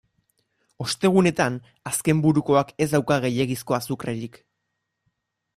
Ostegunetan 0.85 1.59
azkenburukoak 1.91 2.73
ez 2.87 2.89
dauka 2.97 3.21
gehiegizko 3.27 3.79
azukrerik. 3.81 4.45